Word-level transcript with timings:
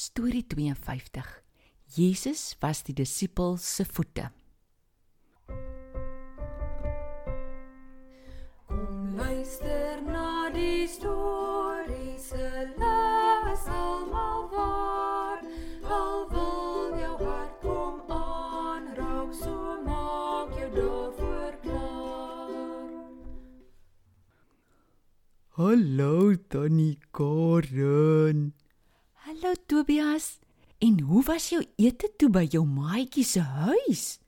Storie 0.00 0.46
52. 0.46 1.42
Jesus 1.94 2.56
was 2.62 2.78
die 2.86 2.94
disipels 2.96 3.64
se 3.76 3.84
voete. 3.84 4.30
Kom 8.70 9.10
luister 9.18 10.00
na 10.06 10.48
die 10.54 10.86
storie 10.88 12.16
se 12.16 12.48
les 12.80 13.66
almal 13.80 14.46
waar 14.54 15.44
al 15.98 16.24
wil 16.32 16.96
jou 17.02 17.12
hart 17.20 17.60
kom 17.66 18.00
aanraak 18.16 19.36
so 19.42 19.76
maak 19.84 20.56
jou 20.62 20.70
daarvoor 20.78 21.60
klaar 21.66 23.04
Hallo 25.60 26.32
Tannie 26.48 26.96
Karen. 27.12 28.40
Hallo 29.40 29.54
Tobias. 29.66 30.38
En 30.78 31.00
hoe 31.00 31.22
was 31.24 31.48
jou 31.48 31.62
ete 31.76 32.10
toe 32.16 32.28
by 32.28 32.42
jou 32.52 32.60
maatjie 32.68 33.22
se 33.24 33.40
huis? 33.40 34.18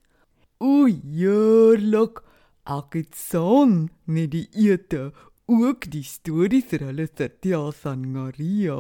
O, 0.56 0.87
heerlik. 0.88 2.23
Ek 2.64 2.96
het 2.96 3.18
saam 3.18 3.90
met 4.09 4.30
die 4.32 4.46
ete 4.56 5.10
ook 5.52 5.84
die 5.92 6.04
storie 6.06 6.62
vir 6.70 6.87
hulle 6.87 7.06
vertel 7.12 7.68
van 7.82 8.06
Maria 8.14 8.78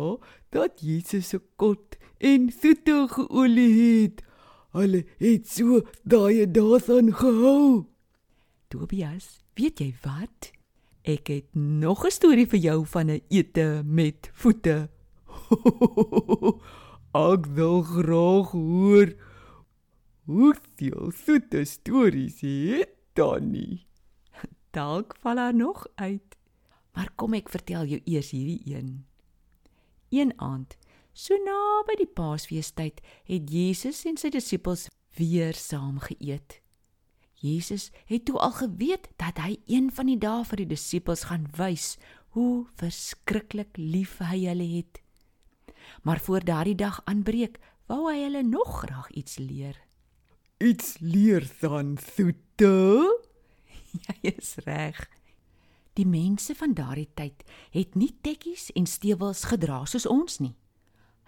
dat 0.56 0.80
Jesus 0.80 1.34
se 1.34 1.42
kot 1.60 1.98
en 2.16 2.48
soete 2.48 2.96
geolie 3.12 3.68
het. 3.82 4.24
Hulle 4.72 5.04
het 5.20 5.52
so 5.52 5.82
daai 6.08 6.48
daaraan 6.48 7.12
gehou. 7.12 7.84
Tobias, 8.72 9.42
weet 9.60 9.84
jy 9.84 9.92
wat? 10.06 10.48
Ek 11.04 11.28
het 11.28 11.52
nog 11.52 12.06
'n 12.06 12.16
storie 12.16 12.48
vir 12.48 12.60
jou 12.70 12.80
van 12.86 13.10
'n 13.10 13.20
ete 13.28 13.82
met 13.84 14.30
voete. 14.32 14.88
Ek 17.28 17.46
wil 17.56 17.82
graag 17.84 18.52
hoor 18.56 19.12
hoe 20.24 20.52
veel 20.76 21.10
soete 21.12 21.64
stories 21.68 22.40
het 22.40 22.94
Tannie. 23.12 23.86
Dalk 24.72 25.16
val 25.20 25.36
daar 25.36 25.54
nog 25.54 25.86
uit. 25.94 26.38
Maar 26.92 27.12
kom 27.16 27.36
ek 27.36 27.48
vertel 27.52 27.88
jou 27.88 28.00
eers 28.04 28.30
hierdie 28.32 28.62
een. 28.68 29.04
Een 30.12 30.32
aand, 30.36 30.76
so 31.12 31.36
naby 31.40 31.96
die 32.02 32.08
Paasfeestyd, 32.08 33.00
het 33.28 33.52
Jesus 33.52 34.02
en 34.08 34.18
sy 34.20 34.28
disippels 34.32 34.88
weer 35.16 35.56
saam 35.56 36.00
geëet. 36.04 36.60
Jesus 37.42 37.90
het 38.06 38.24
toe 38.28 38.38
al 38.38 38.52
geweet 38.54 39.08
dat 39.20 39.40
hy 39.42 39.56
een 39.66 39.88
van 39.92 40.08
die 40.12 40.18
dae 40.20 40.44
vir 40.46 40.62
die 40.62 40.70
disippels 40.76 41.26
gaan 41.28 41.48
wys 41.56 41.96
hoe 42.36 42.64
verskriklik 42.80 43.76
lief 43.76 44.20
hy 44.22 44.44
hulle 44.46 44.68
het. 44.78 45.01
Maar 46.02 46.20
voor 46.20 46.44
daardie 46.44 46.74
dag 46.74 47.00
aanbreek, 47.04 47.58
wou 47.86 48.06
hy 48.10 48.22
hulle 48.22 48.42
nog 48.42 48.78
graag 48.84 49.10
iets 49.10 49.38
leer. 49.38 49.80
Iets 50.58 50.96
leer 51.00 51.46
van 51.58 51.98
soete? 52.14 52.72
Jy 54.06 54.34
is 54.36 54.54
reg. 54.64 55.08
Die 55.92 56.06
mense 56.08 56.54
van 56.54 56.72
daardie 56.74 57.10
tyd 57.14 57.42
het 57.74 57.94
nie 57.94 58.14
tekkies 58.24 58.70
en 58.72 58.86
stewels 58.88 59.44
gedra 59.50 59.82
soos 59.84 60.06
ons 60.08 60.38
nie. 60.40 60.54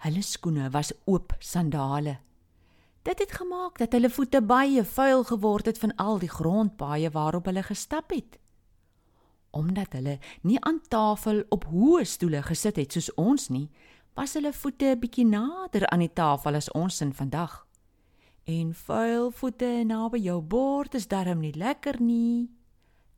Hulle 0.05 0.21
skoene 0.25 0.69
was 0.73 0.93
oop 1.05 1.35
sandale. 1.39 2.17
Dit 3.05 3.19
het 3.21 3.35
gemaak 3.37 3.77
dat 3.77 3.93
hulle 3.93 4.09
voete 4.09 4.41
baie 4.41 4.81
vuil 4.83 5.23
geword 5.29 5.69
het 5.69 5.77
van 5.77 5.93
al 6.01 6.17
die 6.19 6.29
grondpaaie 6.29 7.11
waarop 7.13 7.45
hulle 7.45 7.63
gestap 7.63 8.09
het. 8.09 8.39
Omdat 9.53 9.93
hulle 9.93 10.17
nie 10.41 10.57
aan 10.65 10.81
tafel 10.89 11.43
op 11.53 11.67
hoë 11.69 12.03
stoele 12.05 12.41
gesit 12.43 12.81
het 12.81 12.97
soos 12.97 13.11
ons 13.21 13.51
nie, 13.53 13.69
was 14.15 14.33
hulle 14.33 14.53
voete 14.53 14.85
'n 14.95 14.99
bietjie 14.99 15.25
nader 15.25 15.87
aan 15.87 15.99
die 15.99 16.13
tafel 16.13 16.55
as 16.55 16.71
ons 16.71 17.01
in 17.01 17.13
vandag. 17.13 17.67
En 18.43 18.73
vuil 18.73 19.31
voete 19.31 19.83
naby 19.85 20.17
jou 20.17 20.41
bord 20.41 20.93
is 20.95 21.07
darm 21.07 21.39
nie 21.39 21.53
lekker 21.53 22.01
nie. 22.01 22.49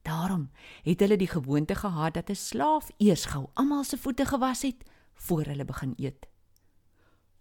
Daarom 0.02 0.50
het 0.84 1.00
hulle 1.00 1.18
die 1.18 1.28
gewoonte 1.28 1.76
gehad 1.76 2.14
dat 2.14 2.30
'n 2.30 2.36
slaaf 2.36 2.90
eers 2.98 3.26
gou 3.26 3.50
almal 3.54 3.84
se 3.84 3.98
voete 3.98 4.26
gewas 4.26 4.62
het 4.62 4.84
voor 5.14 5.44
hulle 5.44 5.66
begin 5.66 5.94
eet. 5.98 6.28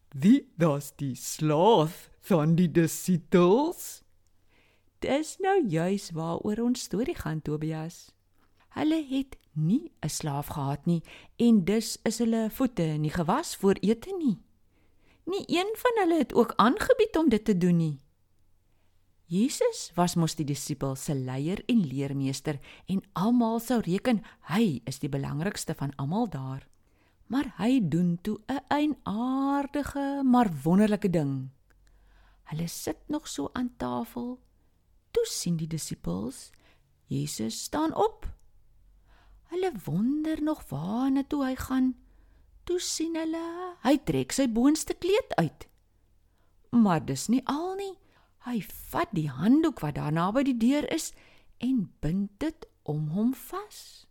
Wie 0.08 0.52
das 0.56 0.96
die 0.96 1.14
slaaf 1.14 2.10
van 2.20 2.54
die 2.54 2.70
disippels? 2.70 4.02
Dis 4.98 5.36
nou 5.38 5.68
juis 5.68 6.10
waaroor 6.10 6.60
ons 6.64 6.82
storie 6.82 7.14
gaan 7.14 7.42
Tobias. 7.42 8.15
Hulle 8.76 8.98
het 9.08 9.36
nie 9.56 9.90
'n 10.04 10.08
slaaf 10.08 10.46
gehad 10.46 10.86
nie 10.86 11.02
en 11.36 11.64
dus 11.64 11.98
is 12.04 12.18
hulle 12.18 12.50
voete 12.50 12.82
nie 12.82 13.10
gewas 13.10 13.56
voor 13.56 13.76
ete 13.80 14.12
nie. 14.18 14.38
Nie 15.24 15.44
een 15.46 15.70
van 15.76 15.92
hulle 15.94 16.18
het 16.18 16.34
ook 16.34 16.52
aangebied 16.56 17.16
om 17.16 17.28
dit 17.28 17.44
te 17.44 17.58
doen 17.58 17.76
nie. 17.76 18.00
Jesus 19.26 19.90
was 19.94 20.14
mos 20.14 20.34
die 20.34 20.44
disipel 20.44 20.94
se 20.94 21.14
leier 21.14 21.62
en 21.66 21.86
leermeester 21.86 22.58
en 22.86 23.02
almal 23.12 23.58
sou 23.60 23.80
reken 23.80 24.22
hy 24.40 24.80
is 24.84 24.98
die 24.98 25.08
belangrikste 25.08 25.74
van 25.74 25.94
almal 25.96 26.28
daar. 26.28 26.68
Maar 27.26 27.54
hy 27.56 27.80
doen 27.88 28.18
toe 28.22 28.38
'n 28.46 28.60
eienaardige 28.68 30.22
maar 30.24 30.52
wonderlike 30.62 31.10
ding. 31.10 31.48
Hulle 32.44 32.68
sit 32.68 32.98
nog 33.08 33.28
so 33.28 33.50
aan 33.52 33.74
tafel. 33.76 34.38
Toe 35.10 35.26
sien 35.26 35.56
die 35.56 35.66
disippels 35.66 36.50
Jesus 37.06 37.62
staan 37.62 37.94
op. 37.94 38.35
Hulle 39.52 39.72
wonder 39.84 40.42
nog 40.42 40.64
waarna 40.68 41.22
toe 41.28 41.44
hy 41.44 41.54
gaan. 41.56 41.94
Toe 42.64 42.80
sien 42.82 43.14
hulle 43.14 43.44
hy 43.86 43.94
trek 44.04 44.34
sy 44.34 44.48
boonste 44.50 44.94
kleed 44.94 45.34
uit. 45.38 45.68
Maar 46.70 47.04
dis 47.06 47.28
nie 47.32 47.42
al 47.46 47.74
nie. 47.78 47.94
Hy 48.46 48.60
vat 48.90 49.10
die 49.14 49.28
handdoek 49.30 49.80
wat 49.82 49.96
daar 49.98 50.12
naby 50.14 50.42
die 50.46 50.58
deur 50.58 50.86
is 50.92 51.12
en 51.62 51.86
bind 52.00 52.30
dit 52.42 52.66
om 52.82 53.08
hom 53.14 53.32
vas. 53.34 54.06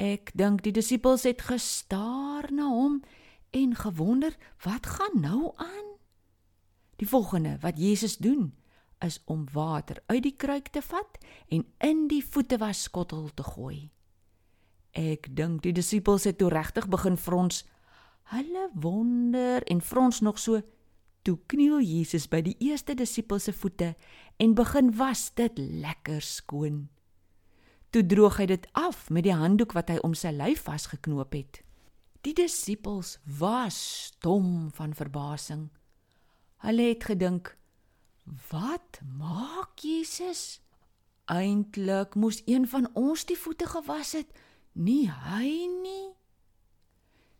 Ek 0.00 0.32
dink 0.32 0.62
die 0.64 0.72
disippels 0.72 1.26
het 1.28 1.42
gestaar 1.44 2.48
na 2.52 2.70
hom 2.72 3.00
en 3.52 3.74
gewonder 3.76 4.36
wat 4.64 4.86
gaan 4.86 5.20
nou 5.20 5.52
aan. 5.56 5.88
Die 6.96 7.08
volgende 7.08 7.58
wat 7.60 7.80
Jesus 7.80 8.16
doen 8.16 8.54
is 9.00 9.20
om 9.24 9.46
water 9.52 10.02
uit 10.06 10.22
die 10.22 10.36
kruik 10.36 10.68
te 10.68 10.82
vat 10.82 11.18
en 11.48 11.64
in 11.78 12.06
die 12.08 12.24
voetewaskottel 12.24 13.30
te 13.34 13.42
gooi. 13.42 13.90
Ek 14.92 15.28
dink 15.36 15.62
die 15.62 15.72
disippels 15.72 16.24
het 16.24 16.38
toe 16.38 16.50
regtig 16.50 16.88
begin 16.88 17.16
frons. 17.16 17.64
Hulle 18.34 18.68
wonder 18.74 19.62
en 19.62 19.80
frons 19.80 20.20
nog 20.20 20.38
so 20.38 20.62
Toe 21.22 21.36
kniel 21.52 21.82
Jesus 21.84 22.24
by 22.32 22.40
die 22.40 22.54
eerste 22.64 22.94
disipel 22.96 23.40
se 23.44 23.52
voete 23.52 23.92
en 24.40 24.54
begin 24.56 24.88
was 24.96 25.28
dit 25.36 25.58
lekker 25.58 26.24
skoon. 26.24 26.86
Toe 27.92 28.00
droog 28.06 28.38
hy 28.40 28.46
dit 28.48 28.64
af 28.78 29.08
met 29.12 29.26
die 29.26 29.36
handdoek 29.36 29.74
wat 29.76 29.92
hy 29.92 29.98
om 30.06 30.14
sy 30.16 30.32
lyf 30.32 30.64
vasgeknoop 30.64 31.36
het. 31.36 31.60
Die 32.24 32.32
disippels 32.36 33.18
was 33.40 33.76
stom 34.08 34.70
van 34.76 34.96
verbasing. 34.96 35.68
Hulle 36.64 36.88
het 36.88 37.04
gedink: 37.04 37.56
"Wat 38.48 39.00
maak 39.18 39.80
Jesus? 39.84 40.60
Eintlik 41.28 42.14
moes 42.14 42.42
een 42.46 42.68
van 42.68 42.88
ons 42.94 43.24
die 43.24 43.38
voete 43.38 43.66
gewas 43.66 44.12
het, 44.12 44.32
nie 44.74 45.06
hy 45.08 45.66
nie." 45.82 46.14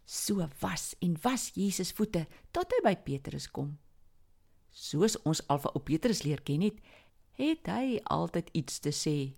So 0.04 0.42
was 0.60 0.96
en 0.98 1.16
was 1.22 1.52
Jesus 1.54 1.92
voete 1.92 2.26
tot 2.50 2.72
hy 2.74 2.80
by 2.82 2.96
Petrus 2.96 3.46
kom. 3.46 3.78
Soos 4.70 5.14
ons 5.22 5.42
al 5.46 5.60
van 5.62 5.74
ou 5.74 5.82
Petrus 5.82 6.24
leer 6.26 6.42
ken 6.42 6.64
het, 6.66 6.78
het 7.38 7.70
hy 7.70 8.00
altyd 8.10 8.50
iets 8.58 8.80
te 8.82 8.90
sê. 8.94 9.34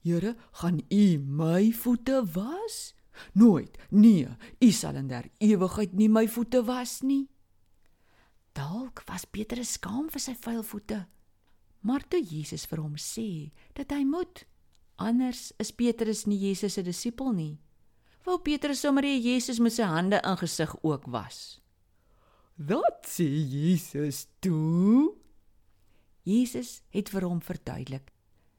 Here, 0.00 0.34
gaan 0.60 0.80
U 0.88 1.04
my 1.18 1.72
voete 1.72 2.22
was? 2.32 2.94
Nooit. 3.34 3.76
Nee, 3.90 4.28
U 4.64 4.70
sal 4.72 4.96
in 4.96 5.08
der 5.10 5.28
ewigheid 5.44 5.92
nie 5.92 6.08
my 6.08 6.24
voete 6.28 6.62
was 6.64 7.00
nie. 7.02 7.26
Dalk 8.56 9.04
was 9.06 9.26
Petrus 9.28 9.76
skaam 9.76 10.08
vir 10.08 10.22
sy 10.22 10.34
vuil 10.40 10.62
voete. 10.64 11.02
Maar 11.84 12.06
toe 12.08 12.22
Jesus 12.22 12.66
vir 12.66 12.80
hom 12.82 12.96
sê 12.98 13.50
dat 13.76 13.92
hy 13.94 14.02
moet, 14.08 14.46
anders 14.98 15.52
is 15.58 15.72
Petrus 15.72 16.26
nie 16.26 16.38
Jesus 16.48 16.74
se 16.74 16.82
disipel 16.82 17.32
nie 17.32 17.56
wou 18.28 18.36
Petrus 18.44 18.82
sommer 18.84 19.06
hê 19.08 19.14
Jesus 19.16 19.60
met 19.62 19.72
sy 19.72 19.86
hande 19.88 20.20
in 20.20 20.36
gesig 20.36 20.74
ook 20.84 21.06
was. 21.08 21.60
Wat 22.60 23.06
sê 23.08 23.24
Jesus 23.24 24.26
toe? 24.44 25.14
Jesus 26.28 26.82
het 26.92 27.08
vir 27.14 27.24
hom 27.24 27.40
verduidelik 27.40 28.12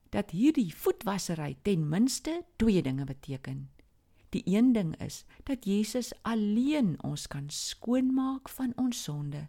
dat 0.09 0.31
hierdie 0.33 0.71
voetwassery 0.74 1.53
ten 1.62 1.83
minste 1.86 2.39
twee 2.57 2.81
dinge 2.81 3.06
beteken. 3.06 3.68
Die 4.33 4.41
een 4.50 4.71
ding 4.74 4.95
is 4.97 5.21
dat 5.45 5.68
Jesus 5.69 6.09
alleen 6.25 6.95
ons 7.06 7.27
kan 7.30 7.45
skoonmaak 7.53 8.50
van 8.50 8.74
ons 8.81 9.03
sonde, 9.06 9.45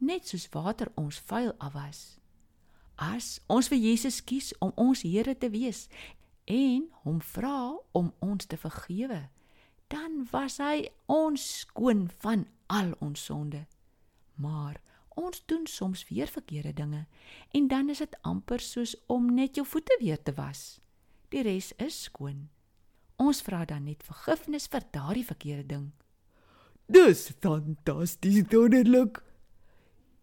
net 0.00 0.28
soos 0.28 0.48
water 0.54 0.88
ons 0.96 1.20
vuil 1.28 1.52
afwas. 1.60 2.16
As 2.96 3.40
ons 3.52 3.68
vir 3.68 3.78
Jesus 3.78 4.22
kies 4.24 4.52
om 4.64 4.72
ons 4.80 5.02
Here 5.04 5.34
te 5.36 5.50
wees 5.52 5.86
en 6.46 6.86
hom 7.04 7.20
vra 7.20 7.76
om 7.92 8.12
ons 8.24 8.46
te 8.46 8.56
vergewe, 8.56 9.26
dan 9.92 10.24
was 10.32 10.58
hy 10.62 10.88
ons 11.10 11.42
skoon 11.62 12.06
van 12.22 12.46
al 12.72 12.94
ons 13.04 13.20
sonde. 13.28 13.66
Maar 14.40 14.80
ons 15.16 15.42
doen 15.48 15.66
soms 15.66 16.04
weer 16.08 16.30
verkeerde 16.30 16.72
dinge 16.72 17.04
en 17.52 17.68
dan 17.68 17.90
is 17.92 18.02
dit 18.04 18.16
amper 18.22 18.60
soos 18.60 18.96
om 19.12 19.28
net 19.34 19.56
jou 19.56 19.66
voete 19.66 19.96
weer 20.00 20.22
te 20.22 20.32
was. 20.36 20.80
Die 21.28 21.42
res 21.42 21.72
is 21.82 22.02
skoon. 22.08 22.48
Ons 23.20 23.42
vra 23.42 23.64
dan 23.64 23.86
net 23.88 24.04
vergifnis 24.04 24.68
vir 24.72 24.84
daardie 24.92 25.24
verkeerde 25.26 25.66
ding. 25.66 25.86
Dis 26.86 27.30
fantasties 27.42 28.44
wonderlik. 28.52 29.22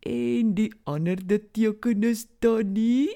En 0.04 0.54
die 0.58 0.70
ander 0.84 1.20
betekenis 1.26 2.26
dan 2.44 2.74
nie? 2.76 3.10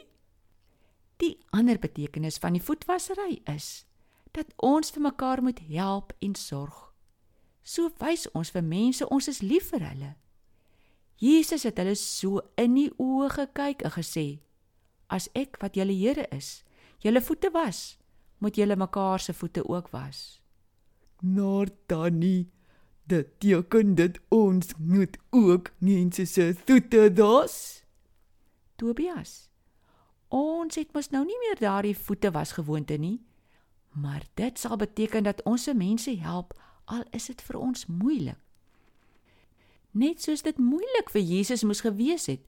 Die 1.19 1.35
ander 1.49 1.79
betekenis 1.79 2.37
van 2.39 2.55
die 2.55 2.63
voetwasery 2.63 3.41
is 3.49 3.83
dat 4.37 4.53
ons 4.61 4.93
vir 4.93 5.03
mekaar 5.07 5.41
moet 5.43 5.59
help 5.67 6.13
en 6.21 6.35
sorg. 6.37 6.77
So 7.63 7.89
wys 7.99 8.27
ons 8.37 8.53
vir 8.55 8.63
mense 8.63 9.07
ons 9.11 9.27
is 9.27 9.41
lief 9.43 9.71
vir 9.73 9.83
hulle. 9.83 10.13
Jesus 11.17 11.65
het 11.65 11.79
hulle 11.81 11.95
so 11.97 12.43
in 12.61 12.77
die 12.77 12.91
oë 13.01 13.31
gekyk 13.33 13.83
en 13.87 13.95
gesê: 13.97 14.27
As 15.09 15.27
ek 15.33 15.57
wat 15.63 15.75
julle 15.75 15.95
Here 15.97 16.27
is, 16.31 16.61
julle 17.01 17.23
voete 17.23 17.49
was, 17.51 17.97
moet 18.37 18.55
julle 18.55 18.77
mekaar 18.77 19.19
se 19.19 19.33
voete 19.33 19.65
ook 19.65 19.89
was. 19.91 20.39
Maar 21.21 21.73
dan 21.89 22.19
dit 23.07 23.27
teken 23.39 23.95
dit 23.95 24.19
ons 24.29 24.73
moet 24.77 25.17
ook 25.29 25.71
mense 25.77 26.25
se 26.25 26.53
voete 26.65 27.13
was. 27.13 27.83
Tobias. 28.75 29.49
Ons 30.27 30.75
het 30.75 30.91
mos 30.93 31.09
nou 31.09 31.23
nie 31.25 31.37
meer 31.45 31.59
daardie 31.59 31.97
voete 31.97 32.31
was 32.31 32.51
gewoonte 32.51 32.93
nie. 32.93 33.21
Maar 33.97 34.25
dit 34.33 34.59
sal 34.59 34.75
beteken 34.75 35.23
dat 35.23 35.43
ons 35.43 35.63
se 35.63 35.73
mense 35.73 36.17
help 36.19 36.53
al 36.85 37.03
is 37.11 37.25
dit 37.25 37.41
vir 37.41 37.57
ons 37.59 37.85
moeilik. 37.85 38.39
Net 39.91 40.21
soos 40.21 40.43
dit 40.45 40.57
moeilik 40.61 41.09
vir 41.09 41.23
Jesus 41.25 41.63
moes 41.63 41.81
gewees 41.81 42.27
het 42.29 42.43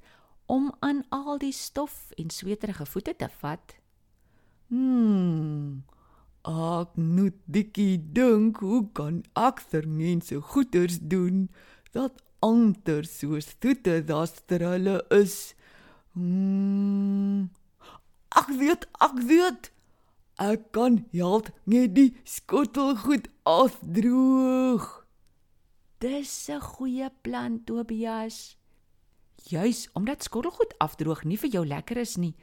om 0.46 0.70
aan 0.86 1.02
al 1.10 1.38
die 1.42 1.54
stof 1.54 2.12
en 2.18 2.30
sweterige 2.30 2.86
voete 2.86 3.16
te 3.16 3.30
vat. 3.40 3.76
Hmm. 4.68 5.84
Ek 6.50 6.96
moet 6.98 7.36
dikkie 7.46 8.00
dink 8.02 8.58
hoe 8.66 8.82
kan 8.98 9.22
ek 9.38 9.60
vir 9.70 9.86
mense 9.86 10.34
goeders 10.52 10.98
doen 10.98 11.44
dat 11.94 12.24
ander 12.42 13.06
soos 13.06 13.52
voete 13.62 14.00
das 14.08 14.34
ter 14.50 14.64
hulle 14.66 14.96
is. 15.14 15.54
Hmm. 16.18 17.52
Ek 18.34 18.50
weet, 18.58 18.88
ek 18.98 19.20
weet. 19.30 19.70
Ek 20.42 20.72
kan 20.74 21.04
help 21.14 21.52
net 21.70 21.94
die 21.94 22.16
skottelgoed 22.24 23.28
afdroog. 23.44 24.88
Dis 26.00 26.50
'n 26.50 26.62
goeie 26.62 27.12
plan, 27.22 27.62
Tobias. 27.66 28.58
Juis 29.50 29.90
omdat 29.94 30.24
skottelgoed 30.24 30.74
afdroog 30.80 31.24
nie 31.24 31.38
vir 31.38 31.50
jou 31.50 31.66
lekker 31.66 31.98
is 31.98 32.18
nie, 32.18 32.36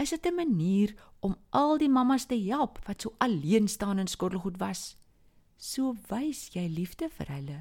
is 0.00 0.10
dit 0.10 0.26
'n 0.26 0.34
manier 0.34 0.94
om 1.22 1.36
al 1.50 1.78
die 1.78 1.88
mammas 1.88 2.26
te 2.26 2.38
help 2.48 2.80
wat 2.86 3.04
so 3.04 3.14
alleen 3.22 3.68
staan 3.70 4.02
en 4.02 4.10
skottelgoed 4.10 4.58
was. 4.58 4.96
So 5.56 5.94
wys 6.10 6.48
jy 6.54 6.66
liefde 6.66 7.08
vir 7.18 7.30
hulle. 7.30 7.58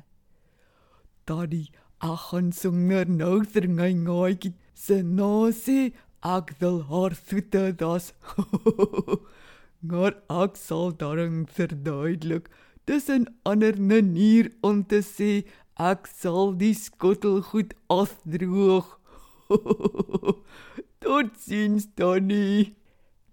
Daddy, 1.30 1.68
ek 2.02 2.24
gaan 2.31 2.50
sonder 2.58 3.06
nou 3.06 3.44
vir 3.46 3.69
my 3.69 3.92
ngaatjie 3.94 4.56
se 4.74 5.04
nasie 5.06 5.94
ek 6.25 6.56
wil 6.60 6.81
haar 6.90 7.13
voete 7.30 7.69
das. 7.78 8.12
maar 9.90 10.18
ek 10.42 10.57
sal 10.57 10.92
daarin 10.98 11.46
verduidelik 11.46 12.50
dis 12.90 13.07
'n 13.10 13.25
ander 13.46 13.78
manier 13.78 14.52
om 14.62 14.84
te 14.84 15.00
sê 15.06 15.31
ek 15.78 16.07
sal 16.07 16.54
die 16.57 16.74
skottelgoed 16.74 17.74
afdroog. 17.88 18.88
Totsiens, 21.02 21.86
Donnie. 21.96 22.81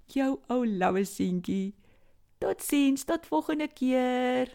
Jou 0.08 0.38
ou 0.48 0.64
lawe 0.64 1.04
seentjie. 1.04 1.74
Totsiens, 2.40 3.04
tot 3.04 3.26
volgende 3.26 3.68
keer. 3.68 4.54